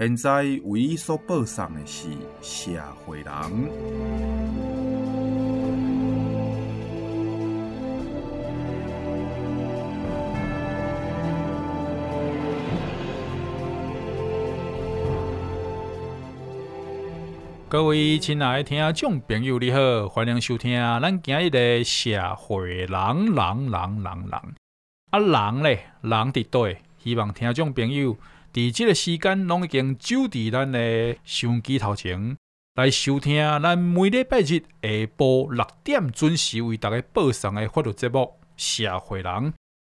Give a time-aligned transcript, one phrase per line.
[0.00, 2.08] 现在为你所播送的是
[2.40, 2.70] 《社
[3.04, 3.26] 会人》。
[17.68, 24.32] 各位亲爱的听众朋友，你好，欢迎收听咱今日的《社会人》人，人，人，人，
[25.10, 28.16] 啊，人咧，人伫佗，希望听众朋友。
[28.52, 32.36] 伫即个时间，拢已经就伫咱的收机头前
[32.74, 38.18] 来收听咱每礼拜日下晡六点准时为大家播送的法律节目
[38.56, 39.32] 《社会人》。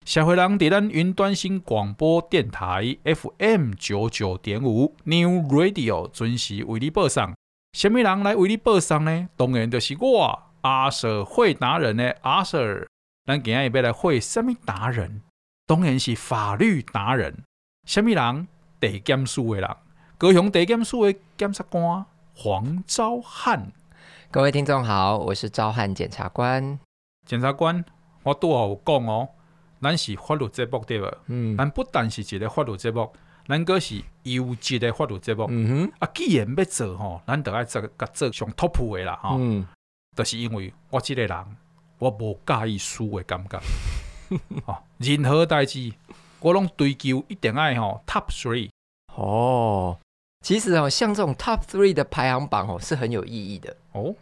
[0.06, 7.36] 社会人伫咱云端新广播电台 FM 九九点五 New Radio 准时为你播送。
[7.74, 9.30] 什么人来为你播送呢？
[9.36, 12.88] 当然就是我阿 Sir 会达人呢阿 Sir。
[13.26, 15.22] 咱今日要来会什么达人？
[15.68, 17.44] 当然是法律达人。
[17.88, 18.48] 什物人？
[18.82, 19.78] 地检署的人，
[20.18, 23.72] 高雄地检署的检察官黄昭汉。
[24.30, 26.78] 各位听众好，我是昭汉检察官。
[27.26, 27.86] 检察官，
[28.24, 29.30] 我拄好有讲哦，
[29.82, 31.10] 咱是法律节目对无？
[31.28, 33.10] 嗯，咱不但是一个法律节目，
[33.48, 35.48] 咱阁是优质的法律节目。
[35.50, 39.38] 嗯哼，啊，既然要做吼，咱就爱做甲做上 top 的啦吼。
[39.40, 39.66] 嗯，
[40.14, 41.46] 就是因为我这个人，
[42.00, 43.58] 我无介意输的感觉。
[44.68, 45.94] 哦，任何代志。
[46.40, 48.70] 我拢追求一定爱吼 top three
[49.16, 49.98] 哦，
[50.46, 54.14] 其实哦，像这种 top three 的排行榜哦，是很有意义的哦，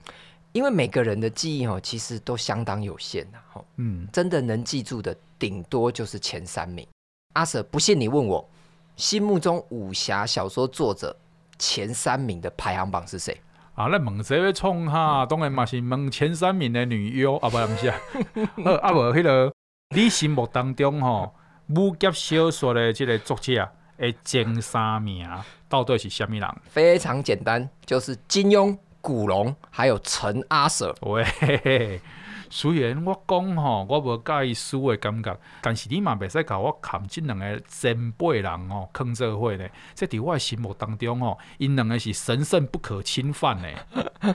[0.53, 6.87] 因为每个人的记忆哦，其实都相当有限呐，吼，嗯，真的能记住的，顶多就是前三名。
[7.33, 8.47] 阿 Sir，不信你问我，
[8.95, 11.13] 心目中武侠小说作者
[11.59, 13.37] 前三名的排行榜是谁？
[13.73, 15.25] 啊，那问谁会冲哈？
[15.25, 17.99] 当然嘛是问前三名的女优啊，不，不是啊，
[18.81, 19.53] 啊无迄个
[19.93, 21.33] 你心目当中吼。
[21.67, 23.67] 武侠小说的这个作者
[23.97, 25.27] 的前三名
[25.67, 26.55] 到底是什么人？
[26.69, 30.93] 非常简单，就是金庸、古龙还有陈阿 Sir。
[31.01, 31.99] 喂，
[32.51, 39.67] 虽然我讲吼，我无介意输的感觉，但是你嘛袂使甲我砍这两个前辈人哦，坑社会呢？
[39.95, 43.67] 这在我的心目当中哦，因两个是神圣不可侵犯呢。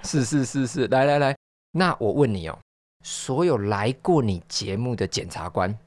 [0.02, 1.36] 是是是是，来来来，
[1.70, 2.58] 那我问你哦，
[3.04, 5.78] 所有来过你节目的检察官。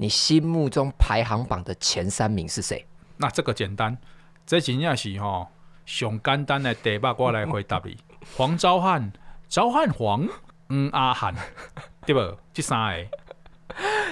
[0.00, 2.86] 你心目中排行榜的前三名是谁？
[3.16, 3.98] 那这个简单，
[4.46, 5.48] 这真正是吼
[5.84, 7.96] 上简单的题目，我来回答你。
[8.36, 9.12] 黄昭汉、
[9.48, 10.28] 昭汉黄、
[10.68, 11.34] 嗯阿汉，
[12.06, 12.38] 对不？
[12.52, 13.08] 这三个。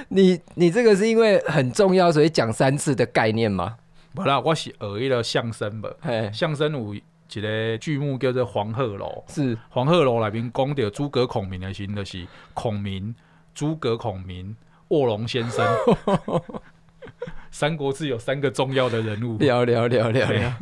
[0.08, 3.76] 你你这个是因为很重要，所以讲三次的概念吗？
[4.12, 5.88] 不啦，我是学一个相声吧。
[6.32, 7.02] 相声有一
[7.40, 13.14] 个剧目叫做《黄鹤楼》，是黄鹤楼里面讲到诸葛孔明的时候，就是孔明、
[13.54, 14.56] 诸葛孔明。
[14.88, 15.66] 卧龙先生，
[17.50, 19.36] 《三国志》有三个重要的人物。
[19.38, 20.52] 聊聊聊聊聊，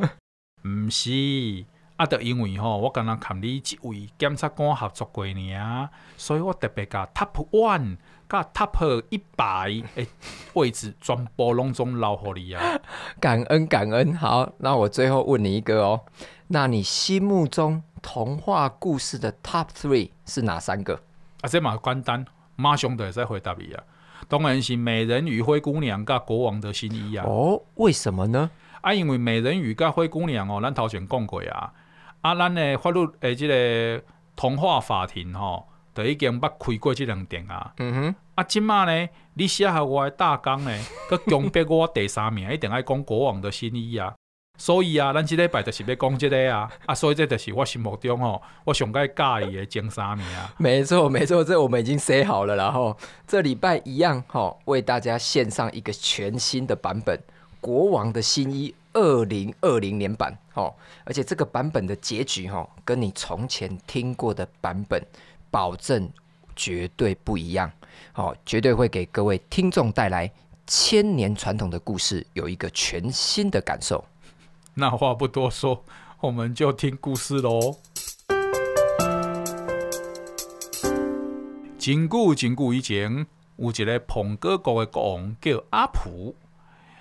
[0.62, 1.64] 不是
[1.96, 7.98] 啊，就因为吼，我刚刚看你这位检察官合作过呢，所以我特别甲 Top One、
[8.28, 10.08] 甲 Top 一百诶
[10.54, 12.80] 位置全部拢总留给你啊！
[13.20, 16.00] 感恩感恩，好，那我最后问你一个哦，
[16.48, 20.94] 那你心目中童话故事的 Top Three 是哪三个？
[21.42, 22.24] 啊，这嘛简单，
[22.56, 23.84] 马上就会使回答你啊！
[24.28, 27.24] 当然是美人鱼、灰姑娘甲国王的新衣啊！
[27.26, 28.50] 哦，为什么呢？
[28.80, 31.72] 啊，因为美人鱼甲灰姑娘哦，咱头前讲过啊。
[32.20, 34.02] 啊，咱的法律诶，即个
[34.34, 35.64] 童话法庭吼、哦，
[35.94, 37.72] 就已经捌开过即两点啊。
[37.78, 38.15] 嗯哼。
[38.34, 40.70] 啊，即马呢，你写下我的大纲呢，
[41.09, 44.15] 佮强迫我第三名一定爱讲国王的新衣啊。
[44.56, 50.54] 所以啊，咱这礼拜就是要讲这个啊，啊，所以这就是我心目中吼，我上该介意的前三名啊。
[50.59, 52.97] 没错，没错，这我们已经写好了，然后
[53.27, 57.16] 这礼拜一样吼，为大家献上一个全新的版本
[57.60, 65.04] 《国王的新衣》二零二零年版吼，而且这个版本的结局吼，跟你从前听过的版本
[65.51, 66.09] 保证
[66.54, 67.68] 绝对不一样，
[68.12, 70.30] 好，绝对会给各位听众带来
[70.65, 74.03] 千年传统的故事有一个全新的感受。
[74.76, 75.84] 那话不多说，
[76.18, 77.78] 我们就听故事喽。
[81.78, 83.24] 真久真久以前，
[83.56, 86.34] 有一个庞哥国的国王叫阿普。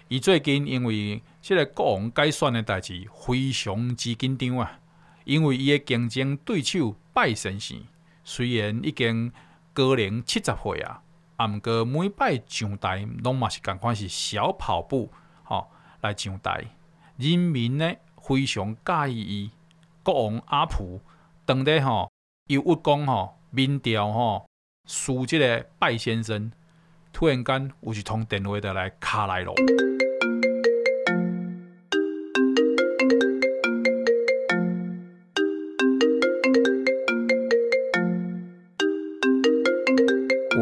[0.07, 4.79] 伊最近因为这个国王改选的代志非常之紧张啊，
[5.23, 7.81] 因为伊的竞争对手拜先生
[8.23, 9.31] 虽然已经
[9.73, 11.01] 高龄七十岁啊，
[11.37, 15.11] 啊，毋过每摆上台拢嘛是共款是小跑步，
[15.43, 15.71] 吼、
[16.01, 16.65] 来上台，
[17.17, 19.51] 人民呢非常介意伊。
[20.01, 20.99] 国王阿普
[21.45, 22.09] 当咧吼，
[22.47, 24.45] 又郁讲吼，民调吼
[24.87, 26.51] 输即个拜先生，
[27.11, 29.53] 突然间有一通电话就来卡来咯。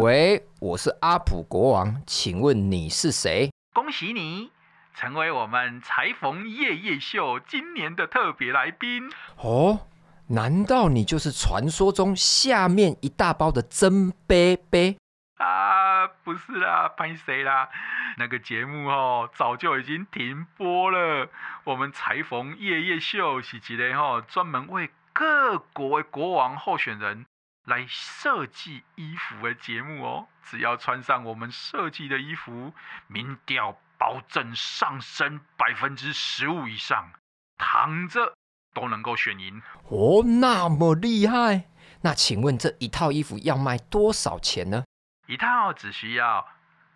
[0.02, 3.50] 喂，我是阿普国王，请问你是谁？
[3.74, 4.50] 恭喜你
[4.94, 9.12] 成为我们裁缝夜夜秀今年的特别来宾。
[9.38, 9.88] 哦，
[10.28, 14.98] 难道你就是传说中下面一大包的真杯杯？
[15.38, 17.70] 啊，不是啦，拍谁啦？
[18.18, 21.30] 那个节目哦，早就已经停播了。
[21.64, 27.26] 我们裁缝夜夜秀是一个哦，专门为各国的国王候选人。
[27.66, 32.74] 来设计衣服的节目哦，只要穿上我们设计的衣服，
[33.06, 37.12] 民调保证上升百分之十五以上，
[37.60, 38.34] 躺着
[38.74, 41.66] 都能够选赢哦，那么厉害？
[42.02, 44.84] 那请问这一套衣服要卖多少钱呢？
[45.28, 46.48] 一套只需要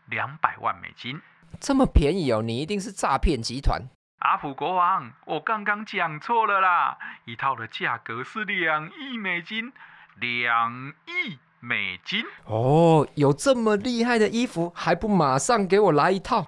[0.08, 1.22] 两百万美金，
[1.60, 2.42] 这么便宜哦？
[2.42, 3.84] 你一定是诈骗集团，
[4.22, 9.72] 阿普国王，我刚刚讲错了啦，一套的价格是两亿美金。
[10.18, 16.46] 两亿美金哦，有这么厉害的衣服，还不马上给我来一套？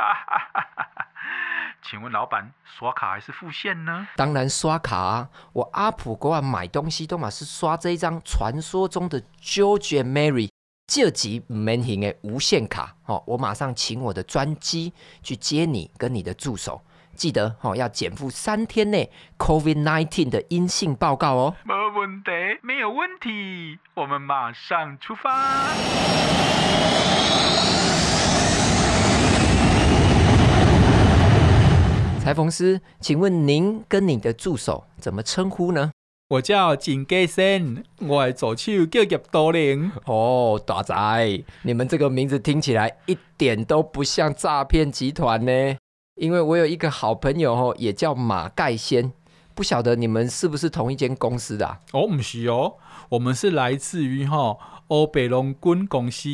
[1.90, 4.06] 请问老板，刷卡还是付现呢？
[4.18, 5.30] 当然刷卡啊！
[5.54, 10.50] 我阿普国外买东西都嘛是刷这一张传说中的 George and Mary
[10.86, 12.94] 这级门型的无限卡。
[13.06, 14.92] 哦，我马上请我的专机
[15.24, 16.82] 去接你跟你的助手。
[17.16, 21.56] 记得哦，要减负三天内 COVID-19 的阴性报告哦。
[21.64, 22.32] 没问题，
[22.64, 25.72] 没有问题，我们马上出发。
[32.28, 35.92] 裁缝师，请问您跟你的助手怎么称呼呢？
[36.28, 39.90] 我叫金家森，我的助手叫叶多玲。
[40.04, 40.94] 哦，大仔，
[41.62, 45.78] 你们这个名字听起来一点都不像诈骗集团呢。
[46.20, 49.14] 因为我有一个好朋友哦，也叫马盖先，
[49.56, 51.80] 不晓得你们是不是同一间公司的啊？
[51.94, 52.74] 哦，不是哦，
[53.08, 54.58] 我们是来自于哈
[54.90, 56.28] 欧北龙军公司。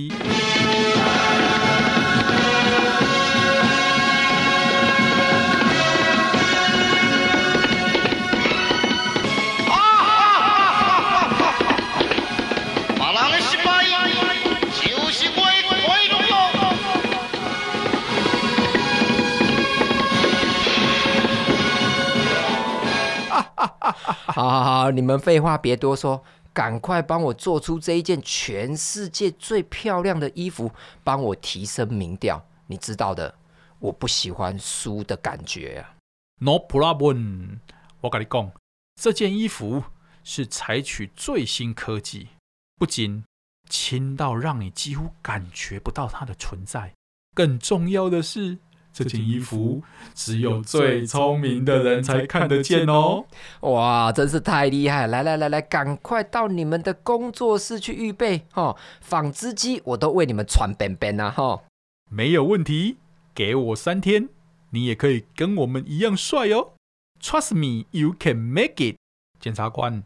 [24.34, 30.72] 好好好，你们废话别多说，赶快帮我做出这一件全世界最漂亮的衣服，
[31.04, 32.44] 帮我提升民调。
[32.66, 33.36] 你知道的，
[33.78, 35.94] 我不喜欢输的感觉啊。
[36.40, 37.60] No problem，
[38.02, 38.52] 我跟你讲，
[39.00, 39.84] 这件衣服
[40.24, 42.30] 是采取最新科技，
[42.78, 43.24] 不仅
[43.70, 46.92] 轻到让你几乎感觉不到它的存在，
[47.36, 48.58] 更重要的是。
[48.94, 49.82] 这件衣服
[50.14, 53.26] 只有最聪明的人才看得见哦！
[53.62, 55.08] 哇，真是太厉害！
[55.08, 58.78] 来来来来，赶快到你们的工作室去预备哦。
[59.02, 61.32] 纺织机我都为你们传便便啊！
[61.32, 61.64] 哈，
[62.12, 62.98] 没有问题，
[63.34, 64.30] 给我三天，
[64.70, 66.74] 你也可以跟我们一样帅哦。
[67.20, 68.96] Trust me, you can make it。
[69.40, 70.04] 检察官，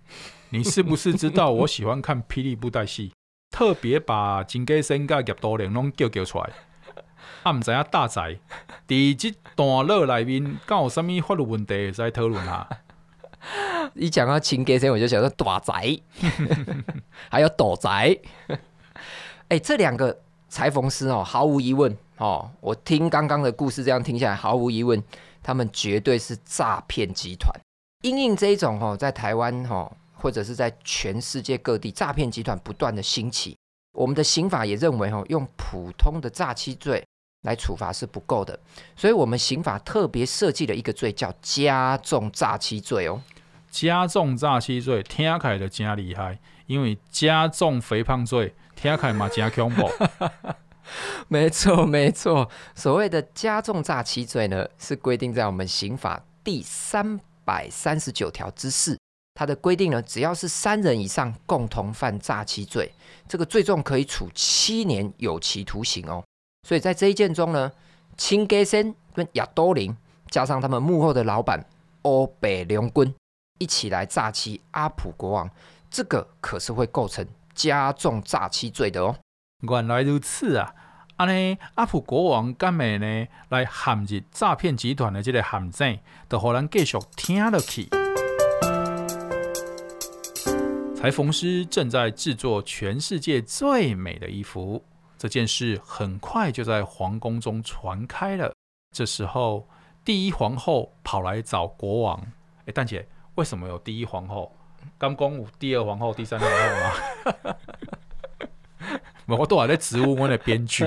[0.52, 3.12] 你是不是知道我喜欢看霹雳布袋戏？
[3.52, 6.50] 特别把金家森跟叶多灵拢叫叫出来。
[7.48, 8.38] 啊，唔知影大宅，
[8.86, 12.68] 第即段落里面，敢有啥物法律问题在讨论啊？
[13.96, 15.98] 一讲到亲家生，我就想到大宅，
[17.32, 17.90] 还有大仔。
[17.90, 25.02] 哎、欸，这两个裁缝师哦，毫无疑问哦，我听刚刚的故事这样听下来，毫无疑问，
[25.42, 27.50] 他们绝对是诈骗集团。
[28.02, 33.56] 因应这一种哦，在台湾哦，或者是在全世界各地，诈骗集团不断的兴起。
[33.94, 37.02] 我们的刑法也认为哦，用普通的诈欺罪。
[37.44, 38.60] 来处罚是不够的，
[38.96, 43.22] 所以我们刑法特别设计了一个罪，叫加重诈欺罪哦。
[43.70, 49.90] 加重诈欺罪听起来就真厉害，因为加重肥胖罪听起来嘛真恐怖。
[51.28, 58.98] 没错没错，所谓的加重诈欺罪呢，是规定在我们刑法第三百三十九条之四。
[59.36, 62.92] 它的规定呢，只要是三人以上共同犯诈欺罪，
[63.28, 66.24] 这个最重可以处七年有期徒刑哦。
[66.64, 67.72] 所以在这一件中呢，
[68.18, 69.96] 亲家森跟亚多林
[70.30, 71.66] 加上他们幕后的老板
[72.02, 73.14] 欧北龙君，
[73.60, 75.50] 一起来诈欺阿普国王，
[75.90, 79.16] 这个可是会构成加重诈欺罪的哦。
[79.62, 80.74] 原来如此啊！
[81.16, 83.28] 阿呢，阿普国王干咩呢？
[83.50, 86.00] 来陷入诈骗集团的这个陷阱，
[86.30, 87.90] 就让人继续听落去。
[90.96, 94.84] 裁缝师正在制作全世界最美的衣服，
[95.18, 98.54] 这件事很快就在皇宫中传开了。
[98.96, 99.68] 这时候，
[100.06, 102.22] 第一皇后跑来找国王
[102.66, 104.56] ：“哎，蛋姐，为什么有第一皇后？
[104.98, 107.58] 刚公有第二皇后、第三皇后吗？”
[109.38, 110.86] 我都还在质问我的编剧，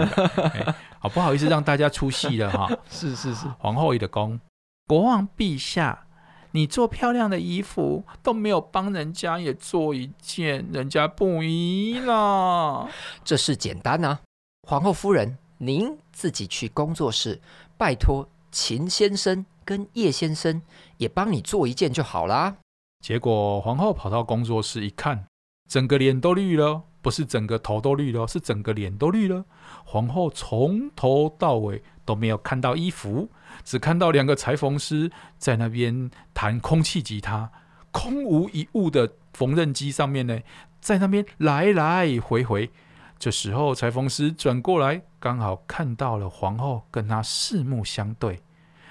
[0.99, 2.71] 好不好意思让大家出戏了哈。
[2.89, 4.41] 是是是，皇后一的宫，
[4.87, 6.07] 国王陛下，
[6.52, 12.88] 你做漂亮的衣服都没有帮人家也做一件，人家不依了。
[13.25, 14.21] 这事简单啊，
[14.66, 17.40] 皇后夫人，您自己去工作室，
[17.76, 20.61] 拜托秦先生跟叶先生
[20.97, 22.57] 也帮你做一件就好啦。
[23.04, 25.26] 结果皇后跑到工作室一看，
[25.69, 26.83] 整个脸都绿了。
[27.02, 29.42] 不是整个头都绿了，是整个脸都绿了。
[29.87, 33.30] 皇后从头到尾都没有看到衣服，
[33.64, 37.50] 只看到两个裁缝师在那边弹空气吉他，
[37.90, 40.38] 空无一物的缝纫机上面呢，
[40.81, 42.71] 在那边来来回回。
[43.19, 48.40] 这时候裁缝师转过来，刚好看到了皇后跟他四目相对，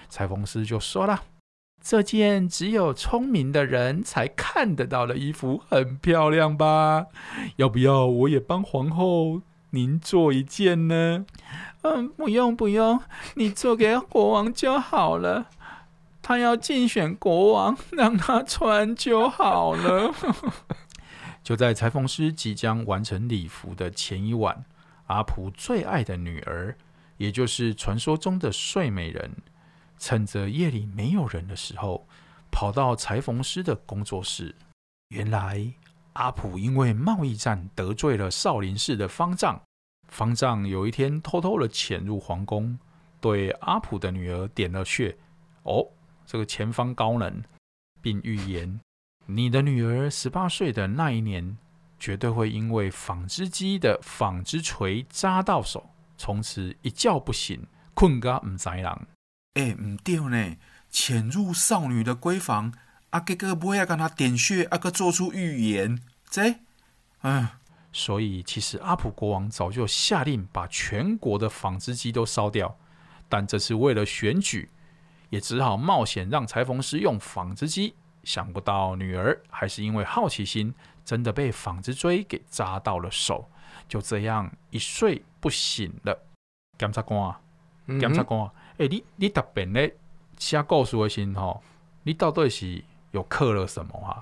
[0.07, 1.23] 裁缝师就说了。
[1.81, 7.07] 这件只有聪明的人才看得到的衣服很漂亮吧？
[7.55, 11.25] 要不要我也帮皇后您做一件呢？
[11.81, 13.01] 嗯，不用不用，
[13.35, 15.47] 你做给国王就好了。
[16.21, 20.13] 他要竞选国王，让他穿就好了。
[21.41, 24.65] 就在裁缝师即将完成礼服的前一晚，
[25.07, 26.75] 阿普最爱的女儿，
[27.17, 29.31] 也就是传说中的睡美人。
[29.97, 32.07] 趁着夜里没有人的时候，
[32.51, 34.55] 跑到裁缝师的工作室。
[35.09, 35.73] 原来
[36.13, 39.59] 阿普因为贸易战得罪了少林寺的方丈，
[40.09, 42.77] 方丈有一天偷偷的潜入皇宫，
[43.21, 45.15] 对阿普的女儿点了穴。
[45.63, 45.87] 哦，
[46.25, 47.43] 这个前方高能，
[48.01, 48.79] 并预言
[49.25, 51.57] 你的女儿十八岁的那一年，
[51.99, 59.07] 绝对会因为纺织机的纺织锤扎到手，从此一觉不醒，困个唔知人。
[59.53, 60.55] 哎，唔对呢！
[60.89, 62.73] 潜入少女的闺房，
[63.11, 66.55] 阿哥哥不会要跟她点穴，阿哥做出预言，这，
[67.21, 67.47] 嗯，
[67.91, 72.77] 所以其实阿普国王早就下令把全国的纺织机都烧掉，
[73.27, 74.69] 但这次为了选举，
[75.29, 77.95] 也只好冒险让裁缝师用纺织机。
[78.23, 80.73] 想不到女儿还是因为好奇心，
[81.05, 83.49] 真的被纺织锥给扎到了手，
[83.87, 86.15] 就这样一睡不醒了。
[86.77, 87.39] 检察官啊，
[87.99, 88.45] 检察官。
[88.73, 89.95] 哎、欸，你你特别咧
[90.37, 91.63] 写故事的时候，
[92.03, 94.21] 你到底是有刻了什么啊？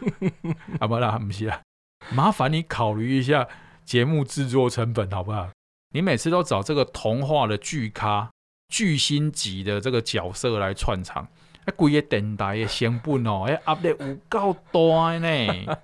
[0.78, 1.60] 啊不啦，不是啦，
[2.10, 3.48] 麻烦你考虑一下
[3.84, 5.48] 节目制作成本好不好？
[5.94, 8.30] 你每次都找这个童话的巨咖、
[8.68, 11.26] 巨星级的这个角色来串场，
[11.64, 15.76] 哎，规个电台的成本哦，哎，压力有够大呢。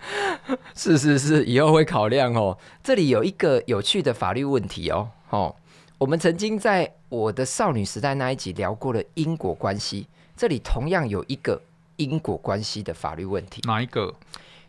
[0.74, 2.56] 是是是，以后会考量哦。
[2.82, 5.54] 这里有一个有趣的法律问题哦，哦。
[5.98, 11.60] 我们曾经在我的少女时代那一集聊过了因果关系，这里同样有一个
[11.96, 13.60] 因果关系的法律问题。
[13.66, 14.14] 哪一个？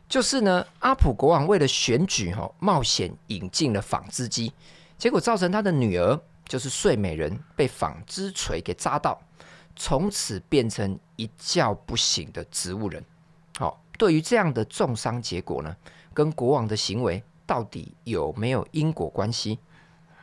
[0.10, 4.52] 就是呢，阿普国王为了选举，哈，冒险引进了纺织机，
[4.98, 9.22] 结果造成他的女儿，就是睡美人，被纺织锤给扎到，
[9.76, 13.06] 从此变成一觉不醒的植物人。
[13.60, 15.76] 好，对于这样的重伤结果呢，
[16.12, 19.60] 跟国王的行为到底有没有因果关系？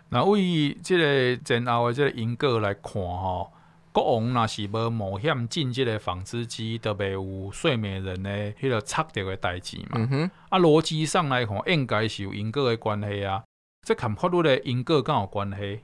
[0.09, 3.53] 那为这个前后的这个因果来看吼，
[3.97, 10.31] 国王若是无冒险进这个纺织机，都袂有睡美人的迄个插掉的代志嘛。
[10.51, 13.43] 啊，逻辑上来看，应该是有因果的关系啊。
[13.87, 15.81] 这看法律的因果刚有关系。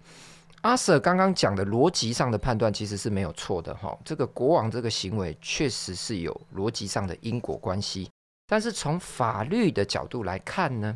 [0.61, 3.99] 阿 Sir 刚刚讲的逻辑上的判断其实是没有错的哈。
[4.05, 8.11] 这个国王这个行为确实是有逻辑上的因果关系，
[8.47, 10.95] 但是从法律的角度来看呢？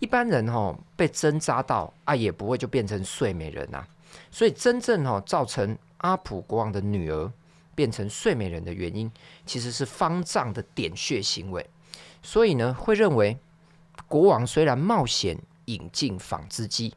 [0.00, 3.88] 一般人哈被针扎到啊，也不会就变成睡美人呐、啊。
[4.32, 7.32] 所以真正哈造成阿普国王的女儿
[7.74, 9.10] 变成睡美人的原因，
[9.46, 11.64] 其实是方丈的点穴行为。
[12.22, 13.38] 所以呢，会认为
[14.06, 16.94] 国王虽然冒险引进纺织机，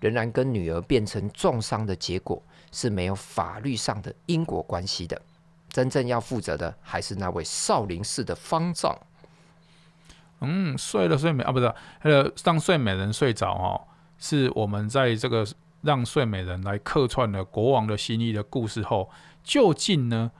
[0.00, 2.42] 仍然跟女儿变成重伤的结果
[2.72, 5.20] 是没有法律上的因果关系的。
[5.68, 8.96] 真正要负责的还是那位少林寺的方丈。
[10.40, 13.80] 嗯，睡了睡美啊，不是，那个让睡美人睡着哦，
[14.18, 15.46] 是我们在这个
[15.84, 19.10] 让睡美人来客串了国王的心意的故事后，
[19.42, 20.30] 究竟呢，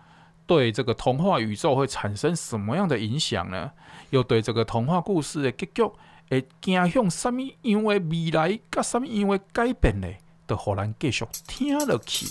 [0.47, 3.73] 对这个童话宇宙会产生什么样的影响呢？
[4.09, 5.83] 又对这个童话故事的结局
[6.31, 10.09] 会走向什么样的未来，跟什么样的改变呢？
[10.47, 12.27] 都让咱继续听下去。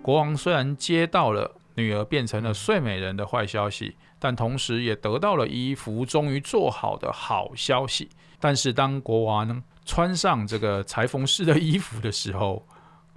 [0.00, 8.10] 国王虽然接到了女儿变成了睡美人的坏消息，但同时也得到了衣服终于做好的好消息。
[8.38, 12.66] 但是当国王穿上这个裁缝师的衣服的时候，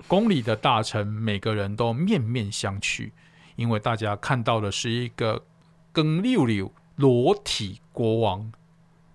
[0.08, 3.12] 宫里的大臣每个人都面面相觑，
[3.56, 5.46] 因为大家看到的是一个
[5.92, 8.52] 更溜溜裸体国王，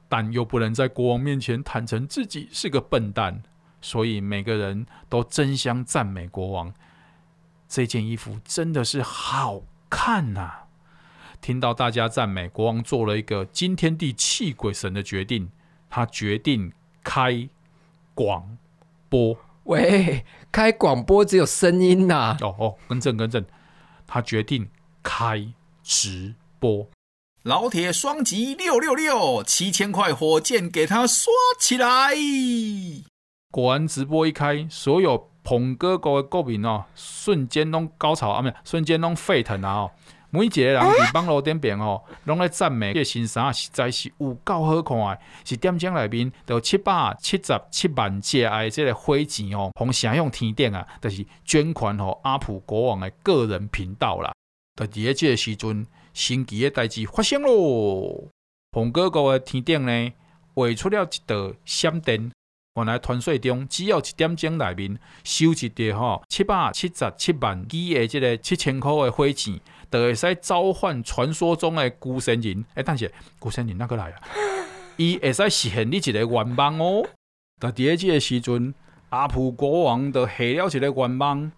[0.08, 3.42] 但又不能在国王面前坦诚自己是个笨蛋，
[3.80, 6.72] 所以每个人都争相赞美国王。
[7.74, 10.66] 这件衣服真的是好看呐、啊！
[11.40, 15.50] 听到大家赞美，国王做了一个惊天地泣鬼神的决定，
[15.88, 16.70] 他决定
[17.02, 17.48] 开
[18.12, 18.58] 广
[19.08, 19.38] 播。
[19.64, 22.36] 喂，开广播只有声音呐、啊！
[22.42, 23.42] 哦哦，更正更正，
[24.06, 24.68] 他决定
[25.02, 25.48] 开
[25.82, 26.86] 直播。
[27.42, 32.10] 老铁双击六六六，七千块火箭给他刷起来！
[33.50, 39.72] 果然，直播一开，所有捧哥哥的国民哦，瞬间拢高潮啊，没有，瞬间拢沸腾啊！
[39.72, 39.90] 哦。
[40.34, 54.32] 每一个人伫网络顶边吼， 拢咧赞美这新衫实在是有够好看，是点钟内面有七百七十七万只的这个火钱哦，从下向天顶啊，就是捐款吼阿普国王诶个人频道啦。
[54.76, 58.28] 就伫咧即个时阵，神奇诶代志发生咯，
[58.70, 60.12] 红哥哥的天顶呢，
[60.54, 62.32] 画出了一道闪电。
[62.76, 69.60] 原来团税中只要一点钟内面收一点吼七百七十七万几的这个七千块的火钱。
[69.90, 74.22] 就会使召唤传说中的孤神人，哎，但是孤神人哪个来啊？
[74.96, 77.06] 伊会使实现你一个愿望哦。
[77.60, 78.72] 在第二季的时阵，
[79.10, 81.52] 阿普国王就下了一个愿望：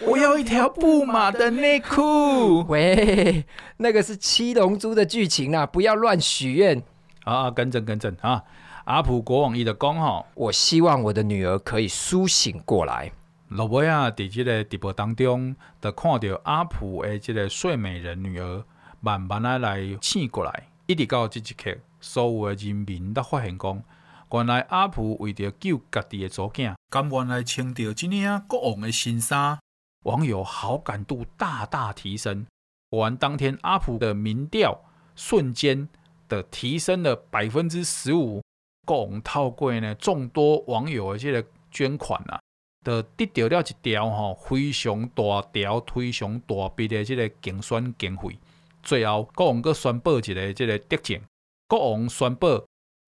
[0.00, 2.64] 我要一条布马的内裤。
[2.66, 6.82] 喂，那个是七龙珠的剧情啊，不要乱许愿
[7.26, 7.50] 啊！
[7.50, 8.42] 更正更正啊！
[8.84, 13.10] 阿普国王伊就讲吼，我希望我的女儿可以苏醒过来。
[13.48, 18.64] 老尾啊，伫即个直播当中，就看到阿普的即个睡美人女儿
[19.00, 23.82] 慢慢啊来醒过来，一直到即一刻，所有的人民都发现讲，
[24.30, 29.58] 原来阿普为着救家己的祖囝，甘愿来穿着这件国王的新衫，
[30.04, 32.46] 网友好感度大大提升。
[32.90, 34.80] 果然当天阿普的民调
[35.16, 35.88] 瞬间
[36.28, 38.42] 的提升了百分之十五，
[38.84, 42.40] 国王透过呢众多网友的这个捐款啊。
[42.84, 48.38] 的得到了一条吼非常大条、非常大笔的这个竞选经费。
[48.80, 51.20] 最后，国王阁宣布一个这个特政：
[51.66, 52.64] 国王宣布，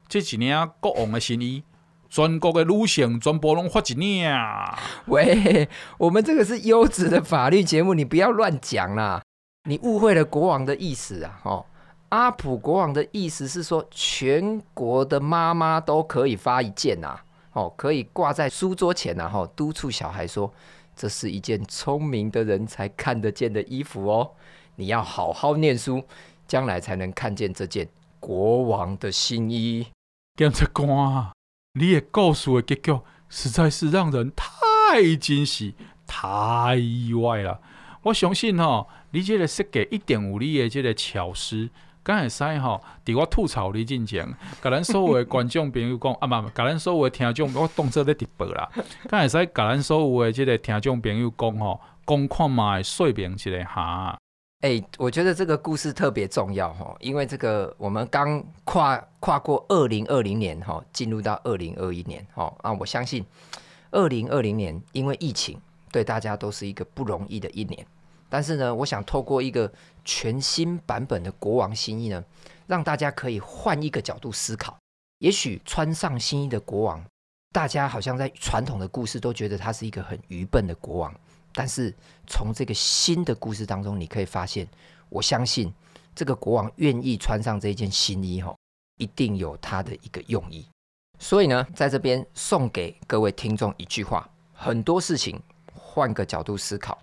[0.09, 1.63] 这一年国王的新衣，
[2.11, 4.29] 全国的女性全部拢发一领。
[5.07, 9.23] 喂，我们这个是优质的法律节目，你不要乱讲啦！
[9.69, 11.39] 你误会了国王的意思啊！
[11.45, 11.67] 吼，
[12.11, 17.21] 阿普国王的意思是说，全国的妈妈都可以发一件呐。
[17.53, 20.53] 哦，可以挂在书桌前，然后督促小孩说
[20.95, 24.31] ：“这是一件聪明的人才看得见的衣服哦，
[24.77, 26.03] 你要好好念书，
[26.47, 27.89] 将来才能看见这件
[28.21, 29.87] 国王的新衣。”
[30.37, 31.33] 检察官，
[31.75, 35.75] 你的故事的结局实在是让人太惊喜、
[36.07, 37.61] 太意外了。
[38.03, 41.69] 我相信哈，你这个设计一定有你的这个巧思。
[42.03, 44.27] 敢会使吼，伫我吐槽你之前，
[44.63, 48.71] 甲咱所有的观众朋友讲， 啊，嘛，甲咱所有的听众，我当做咧直播啦。
[49.09, 54.19] 敢会使甲咱所有的这个听众朋友讲吼，讲看嘛，说明一下哈。
[54.61, 63.25] 哎、欸，我觉得这个故事特别重要吼，因为这个我们刚跨跨过二零二零年哈，进入到二零二一年哈啊，我相信
[63.93, 65.61] 二零二零年因为疫情，
[65.93, 67.87] 对大家都是一个不容易的一年。
[68.29, 69.73] 但是呢，我想透过一个
[70.05, 72.23] 全新版本的国王新衣呢，
[72.67, 74.77] 让大家可以换一个角度思考。
[75.19, 77.05] 也许穿上新衣的国王，
[77.53, 81.15] 大家好像在传统的故事都觉得他是一个很愚笨的国王。
[81.53, 81.93] 但是
[82.27, 84.69] 从这个新的故事当中，你可以发现，
[85.09, 85.73] 我相信
[86.15, 88.57] 这个国王愿意穿上这件新衣，吼，
[88.99, 90.67] 一定有他的一个用意。
[91.19, 96.97] 所以呢，在这边送给各位听众一句话：很多事情换个角度思考。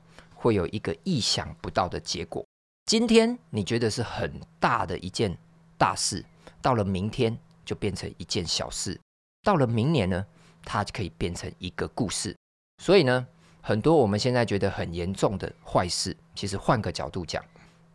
[0.45, 2.45] 会有一个意想不到的结果。
[2.85, 5.35] 今天你觉得是很大的一件
[5.75, 6.23] 大事，
[6.61, 8.99] 到了明天就变成一件小事，
[9.41, 10.23] 到了明年呢，
[10.63, 12.37] 它就可以变成一个故事。
[12.77, 13.25] 所以呢，
[13.59, 17.43] 很多我们现在觉得很严重的坏事，其实换个角度讲，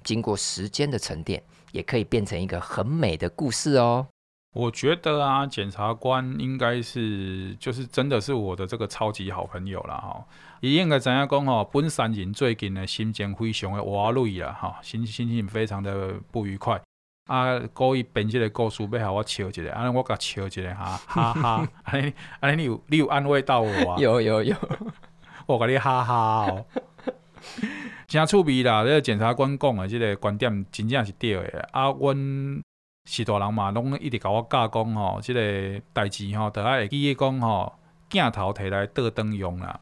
[0.02, 4.08] 经过时间的沉淀，也可以变成一个很美的故事哦。
[4.52, 10.24] 我觉得啊，检察官应该是就是真的是我的这个超级好朋友了哈。
[10.60, 11.64] 伊应该怎样讲吼？
[11.72, 16.82] 本山人最近的心情非常的活累啦哈，心心情非常的不愉快
[17.26, 17.60] 啊。
[17.72, 21.68] 故意编这个故事要和我笑一下，安尼我甲笑一下哈哈哈。
[21.84, 23.96] 安尼安尼你有你有安慰到我啊？
[24.02, 24.56] 有有有，
[25.46, 26.66] 我甲你哈哈哦，
[28.08, 28.82] 真趣味啦！
[28.82, 32.60] 这个检察官讲的这个观点真正是对的啊，阮。
[33.10, 35.40] 是大人嘛，拢一直甲我教讲吼，即、这
[35.74, 37.72] 个代志吼，都爱记忆讲吼，
[38.08, 39.78] 镜头摕来倒灯用啦。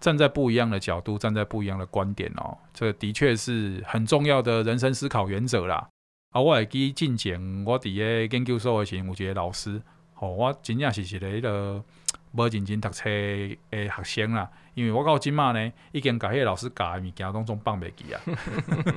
[0.00, 5.88] 站在不一样的角度，站在不一样的观点哦，这的确是很重要的人生思考原则啦。
[6.32, 9.80] 啊，我会记进前，我伫个研究所的时，有一个老师，
[10.14, 11.84] 吼，我真正是一个迄个
[12.32, 14.50] 无认真读册诶学生啦。
[14.74, 18.20] 因为我到今嘛呢，已经甲迄个老师教诶物件拢总放袂记啊。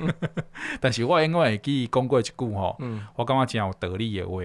[0.80, 4.42] 但是我因为会记讲过一句吼，嗯、我感觉真有道理诶话。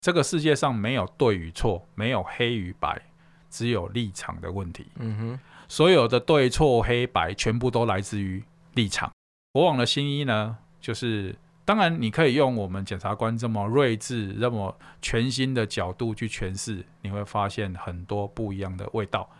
[0.00, 3.00] 这个世界上没有对与错，没有黑与白，
[3.48, 4.86] 只有立场的问题。
[4.96, 8.42] 嗯哼，所有的对错黑白，全部都来自于
[8.74, 9.10] 立场。
[9.52, 19.30] 国王的新衣呢，就是当然你可以用我们检察官这么睿智、这么全新的角度去诠释，你会发现很多不一样的味道。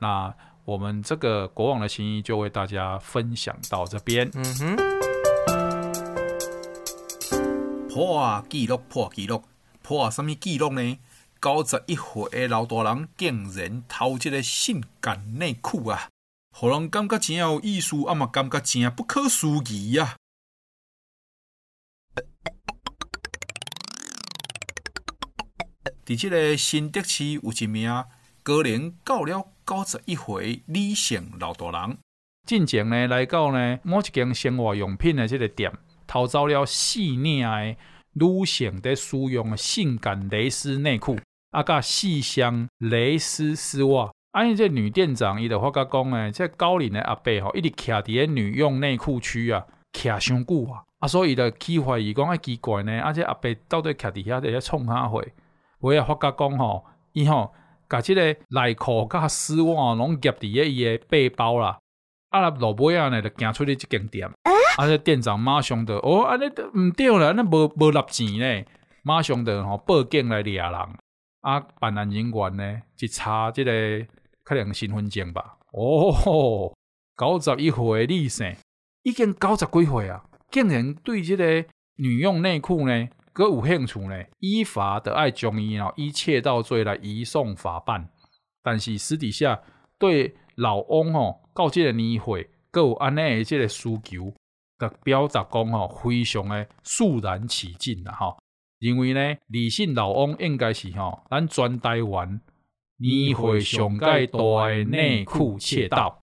[0.00, 4.28] 那我们这个国王的新衣就为大家分享到这边。
[4.34, 4.76] 嗯哼，
[7.88, 9.44] 破纪录，破纪录，
[9.82, 10.98] 破什么纪录呢？
[11.40, 16.08] 九十一岁的老大人竟然偷这个性感内裤啊！
[16.60, 20.16] 让人感觉真有意思，啊嘛感觉真不可思议啊！
[26.04, 28.04] 在这个新德市有一名
[28.42, 31.96] 高龄到了九十一岁女性老大人，
[32.46, 35.72] 进前呢来到呢某一间生活用品的这个店，
[36.06, 37.76] 偷走了四领的
[38.12, 41.18] 女性在使用的性感蕾丝内裤，
[41.52, 44.12] 啊，加四双蕾丝丝袜。
[44.32, 49.64] 啊，因这女店长伊就发觉讲呢，这高龄的阿伯吼，一直徛伫个女用内裤区啊，
[49.94, 55.24] 徛伤久啊，啊，所以就起怀疑讲，啊奇怪呢，啊这阿伯到底徛伫遐在创啥货？
[55.84, 57.52] 我也发觉讲吼，伊吼。
[57.86, 61.78] 把即个内裤甲丝袜拢夹伫个伊个背包啦，
[62.30, 64.28] 啊，落尾啊呢就行出去一间店，
[64.76, 68.64] 啊，这店长马上就哦，安尼都毋对啦，安尼无无纳钱呢，
[69.04, 70.74] 马上就吼报警来抓人，
[71.42, 74.04] 啊，办案人员呢一查这个
[74.42, 76.74] 可能身份证吧，哦，
[77.16, 78.56] 九十一岁的女性，
[79.04, 81.64] 已经九十几岁啊，竟然对这个
[81.98, 83.08] 女用内裤呢。
[83.34, 88.08] 阁有兴趣呢，依法的爱将伊哦以窃盗罪来移送法办，
[88.62, 89.60] 但是私底下
[89.98, 94.32] 对老翁哦告这个年岁，阁有安尼的这个需求，
[94.78, 98.38] 甲表达讲哦非常的肃然起敬啦吼，
[98.78, 102.40] 认为呢李姓老翁应该是吼咱全台湾
[102.98, 106.20] 年会上盖大的内裤窃盗。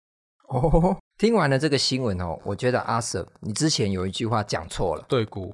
[0.47, 5.53] 哦，听完了这个新闻哦，我觉得阿 Sir 你之前有一句话讲错了，对古。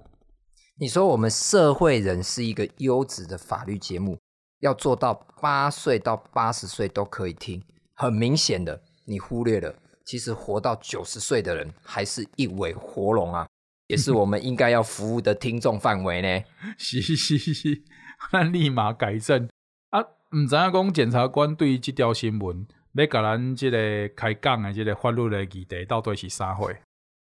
[0.80, 4.16] 你说我们社会人是一个优质的法律节目，
[4.60, 5.12] 要做到
[5.42, 7.60] 八岁到八十岁都可以听。
[7.96, 9.74] 很明显的，你忽略了，
[10.06, 13.48] 其实活到九十岁的人还是一尾活龙啊，
[13.88, 16.44] 也是我们应该要服务的听众范围呢。
[16.78, 17.82] 是 是是，
[18.32, 19.50] 那立马改正
[19.90, 20.00] 啊！
[20.36, 26.72] 唔知影讲检察官对于这条新闻要甲咱这个开讲的这个法律的议题到底是啥货？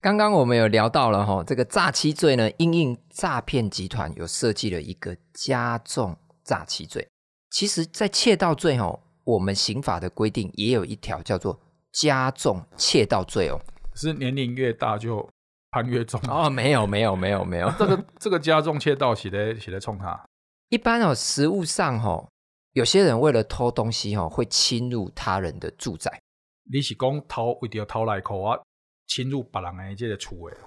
[0.01, 7.07] 刚刚我们有聊到了哈，这个诈欺罪呢，因应诈骗集团有设计了一个加重诈欺罪。
[7.51, 11.59] 其实，在窃盗罪哦，我们刑法的规定也有一条叫做
[11.91, 13.61] 加重窃盗罪哦。
[13.93, 15.29] 是年龄越大就
[15.69, 16.49] 判越重哦？
[16.49, 20.19] 没有没有没有没有， 这个这个加重窃盗写的写的冲他。
[20.69, 22.27] 一般哦，实务上哈，
[22.73, 26.19] 有些人为了偷东西哈，会侵入他人的住宅。
[26.71, 28.57] 你是讲偷为了偷来口啊？
[29.13, 30.57] 侵入别人的这个厝诶，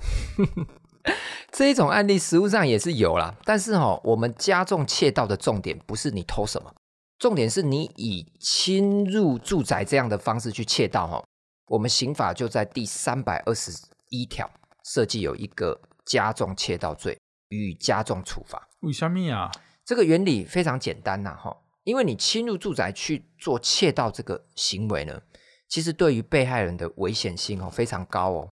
[1.50, 3.34] 这一种案例实务上也是有啦。
[3.42, 6.70] 但是哈，我们加重窃盗的重点不是你偷什么，
[7.18, 11.24] 重点是你以侵入住宅这样的方式去窃盗哈。
[11.68, 13.72] 我们刑法就在第三百二十
[14.10, 14.50] 一条
[14.84, 18.68] 设计有一个加重窃盗罪，予以加重处罚。
[18.80, 19.50] 为什么啊？
[19.86, 25.22] 这个原理非常简单呐哈，因为你侵入住宅去做窃盗这个行为呢。
[25.68, 28.48] 其实对于被害人的危险性哦非常高哦，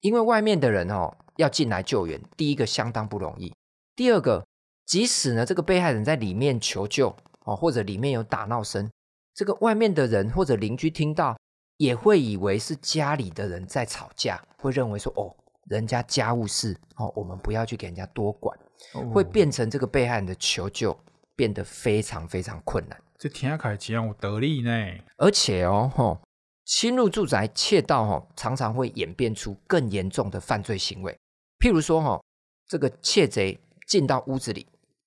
[0.00, 3.54] 因为外面的人哦要进来救援，第一个相当不容易，
[3.96, 4.46] 第二个
[4.84, 8.90] 即使呢这个被害人在里面求救哦，或者里面有打闹声，
[9.34, 11.38] 这个外面的人或者邻居听到
[11.76, 15.34] 也会以为是家里的人在吵架，会认为说哦
[15.68, 18.58] 人家家务事哦，我们不要去给人家多管，
[19.12, 20.98] 会变成这个被害人的求救
[21.36, 23.00] 变得非常非常困难。
[23.18, 24.70] 这听起来真有道理呢。
[25.16, 26.20] 而且哦，吼，
[26.68, 31.18] 侵入住宅窃盗，吼，常常会演变出更严重的犯罪行为。
[31.58, 32.22] 譬如说，吼，
[32.66, 34.66] 这个窃贼进到屋子里，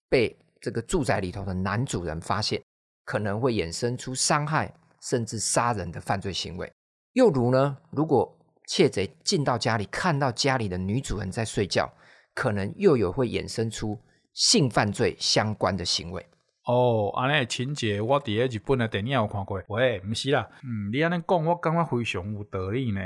[0.10, 2.60] 被这个住宅里头的男主人发现，
[3.06, 6.72] 可能会衍生出伤害甚至杀人的犯罪行为。
[7.14, 11.88] 又如呢，如果窃贼进到家里，看到家里的女主人在睡觉，
[12.34, 13.96] 可能又有会衍生出
[14.34, 16.26] 性犯罪相关的行为。
[16.72, 19.62] 哦，安尼情节我伫个日本的电影有看过。
[19.68, 23.02] 喂，不是啦，嗯，你安尼讲，我感觉非常有道理呢。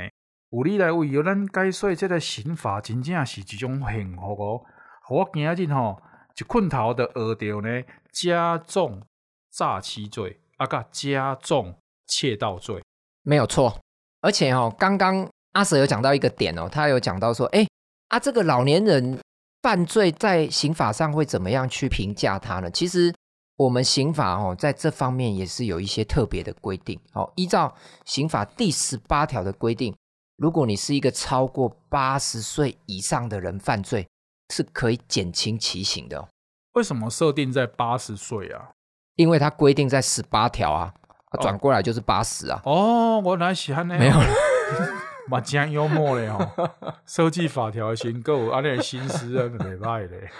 [0.50, 4.62] 有你来为咱解说，这个刑法真正是一种幸福哦。
[5.10, 6.00] 我今日吼
[6.38, 9.02] 一困头就学到呢，加重
[9.50, 11.74] 诈欺罪啊，甲加重
[12.06, 12.80] 窃盗罪，
[13.24, 13.76] 没有错。
[14.20, 17.66] 而且哦，刚刚阿 Sir 有讲到一个点哦，他有讲到说，哎，
[18.10, 19.18] 啊，这个老年人
[19.60, 22.70] 犯罪在刑法上会怎么样去评价他呢？
[22.70, 23.12] 其实。
[23.56, 27.00] 我们刑法哦，在这方面也是有一些特别的规定。
[27.14, 29.96] 哦，依照刑法第十八条的规定，
[30.36, 34.06] 如果你是一个超过八十岁以上的人犯罪，
[34.52, 36.28] 是可以减轻其刑的。
[36.74, 38.72] 为什么设定在八十岁啊？
[39.14, 40.92] 因为它规定在十八条啊，
[41.40, 42.60] 转过来就是八十啊。
[42.64, 43.96] 哦，我哪喜欢呢？
[43.98, 44.28] 没有了。
[45.30, 46.38] 蛮真幽默嘞吼，
[47.04, 50.30] 设计法条新够，啊，那心思啊，没坏嘞。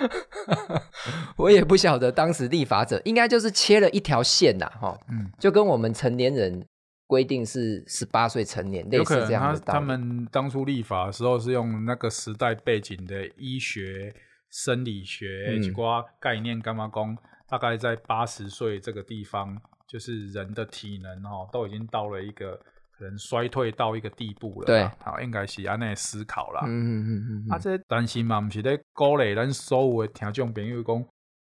[1.36, 6.64] 我也不晓得当时立法者应该就是切了一条线呐，哈，嗯，就跟我们成年人
[7.06, 9.60] 规定是十八岁成年，类似这样的。
[9.60, 14.14] 他他们当初立法的时候是用那个时代背景的医学、
[14.50, 17.16] 生理学几挂概念干嘛讲，
[17.48, 19.56] 大概在八十岁这个地方，
[19.88, 22.58] 就是人的体能哦，都已经到了一个。
[22.98, 26.62] 可能衰退到一个地步了，对，好，应该是安尼思考啦。
[26.64, 31.04] 嗯嗯嗯嗯，啊，这担心嘛，不是咧鼓励咱所有的听众朋友讲，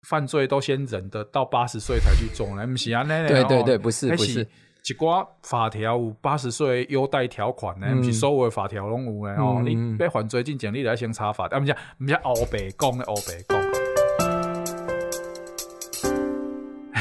[0.07, 3.27] 犯罪都先忍得到八十岁才去做呢，不是安尼。
[3.29, 9.61] 对对对，不是不是，一寡法条有八十岁优待条款呢，不是所有的法条拢有诶哦。
[9.65, 13.67] 你要犯罪进前，你得先查法，啊，不是不是黑白讲的黑白讲。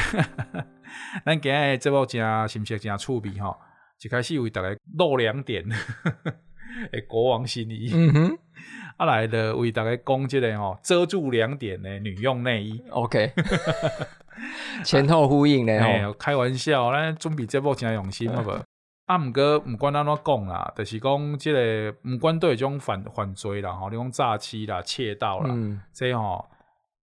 [1.25, 3.57] 咱今日这部真是不是真趣味吼？
[4.03, 5.63] 一开始为大家露两点，
[6.91, 8.37] 诶，国王新衣，嗯哼，
[8.97, 13.33] 啊来的为大家讲这个哦，遮住两点的女用内衣，OK，
[14.85, 18.51] 前后呼应的哦， 开玩笑，咱准备这部真用心好不？
[19.07, 26.45] 啊，毋过毋管安怎讲啦，就是讲这个毋管对种犯犯罪啦，吼，你讲诈欺啦、窃盗啦，嗯、这吼，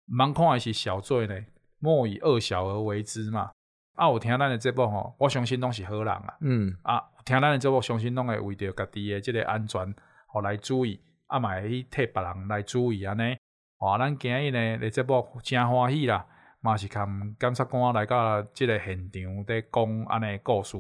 [0.06, 1.36] 蛮看的是小罪呢，
[1.80, 3.50] 莫以恶小而为之嘛。
[3.96, 6.38] 啊，有听咱的节目吼，我相信拢是好人啊。
[6.42, 9.94] 嗯，啊，听咱的节目，相信拢会为着家己的即个安全，
[10.28, 13.38] 吼来注意，啊，嘛会去替别人来注意安尼。
[13.80, 16.26] 哇，咱今日呢，的节目真欢喜啦，
[16.62, 17.08] 嘛是看
[17.40, 20.78] 检察官来到即个现场咧讲安尼故事。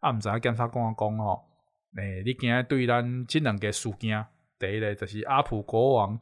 [0.00, 1.44] 啊，毋知影检察官讲吼，
[1.96, 4.26] 诶、欸，你今日对咱即两个事件，
[4.58, 6.18] 第一个就是阿普国王，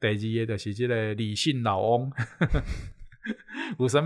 [0.00, 2.12] 第二个就是即个李姓老翁，
[3.80, 4.04] 有啥物？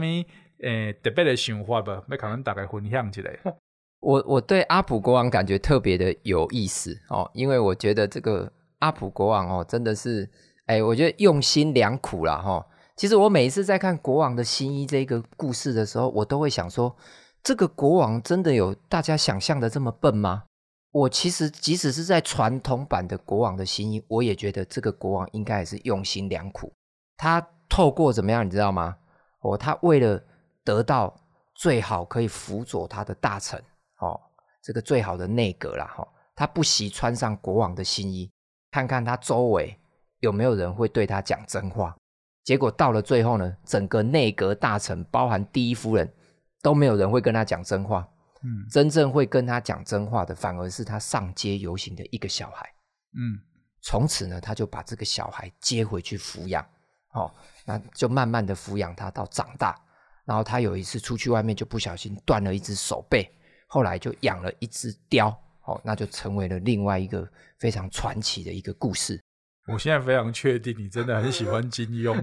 [0.62, 3.38] 诶、特别的想法吧，要可能大家分享起来。
[4.01, 10.29] 我我对阿普国王感觉特别的有意思哦，因为我觉得这个阿普国王哦，真的是，
[10.66, 12.66] 哎、我觉得用心良苦啦哈。
[12.96, 16.94] 其实我每一次在看《国王的新衣》这个故事的时候，我都会想说，
[17.42, 20.44] 这个国王真的有大家想象的这么笨吗？
[20.92, 26.72] 我其实即使是在传统版的《国王的新衣》，我也觉得这个国王应该也是用心良苦。
[27.16, 28.96] 他透过怎么样，你知道吗？
[29.40, 30.22] 哦，他为了
[30.64, 31.14] 得到
[31.55, 33.62] 最好可以辅佐他的大臣，
[33.98, 34.20] 哦，
[34.62, 38.31] 这个最好的内阁啦，哈，他不惜穿上国王的新衣，
[38.70, 39.79] 看看他周围
[40.20, 41.96] 有没有人会对他讲真话。
[42.44, 46.12] 结果到了最后呢，整个内阁大臣，包含第一夫人，
[46.61, 48.09] 都没有人会跟他讲真话。
[48.42, 52.68] 嗯，真正会跟他讲真话的，反而是他上街游行的一个小孩。
[53.14, 53.38] 嗯，
[53.83, 56.66] 从此呢，他就把这个小孩接回去抚养，
[57.12, 57.33] 哦，
[57.64, 59.81] 那就慢慢的抚养他到长大。
[60.25, 63.29] 然后他有一次出去外面就不小心断了一只手背，
[63.67, 65.29] 后来就养了一只雕，
[65.65, 69.21] 哦，那就成为了另外一个非常传奇的一个故事。
[69.69, 72.21] 我现在非常确定你真的很喜欢金庸。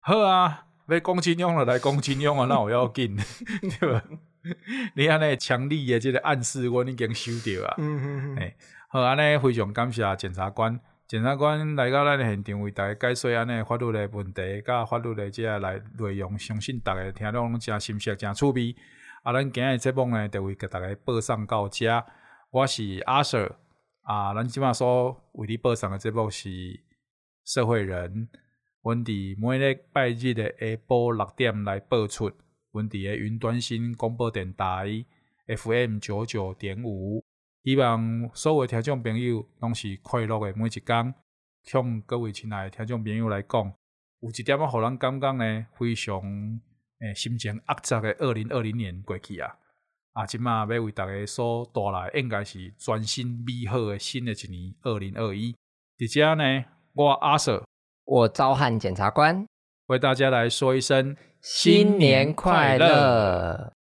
[0.00, 3.16] 好啊，要讲金庸了，来讲金庸啊，那我要紧，
[3.80, 4.02] 对吧？
[4.96, 7.74] 你看那强力的这个暗示，我已经收到啊。
[7.78, 8.52] 嗯嗯嗯。
[8.88, 10.78] 好啊，那非常感谢检察官。
[11.12, 18.74] 检察官来到咱的现场，为大家解说安尼法律的问题，甲法律的即个来内容，相信大家听了拢真深刻、真趣味。
[19.22, 22.02] 啊，咱今日节目呢，就为给大家播送到遮。
[22.50, 23.56] 我是阿 Sir，
[24.04, 26.48] 啊，咱即马所为你播送的节目是
[27.44, 28.30] 社会人。
[28.80, 32.32] 阮伫每日拜日的下晡六点来播出，
[32.70, 35.04] 阮伫个云端新广播电台
[35.46, 37.22] FM 九九点五，
[37.64, 41.14] 希望所有听众朋友拢是快乐的每一天。
[41.62, 43.72] 向各位亲爱的听众朋友来讲，
[44.20, 46.20] 有一点仔互人感觉呢，非常
[46.98, 49.54] 诶、欸、心情复杂的二零二零年过去啊！
[50.12, 55.54] 啊，即嘛要为大家所带来，应该是全新美好的新的一年二零二一。
[55.98, 57.62] 伫遮呢，我阿 Sir。
[58.04, 59.46] 我召唤检察官，
[59.86, 63.72] 为大家来说一声新年快乐。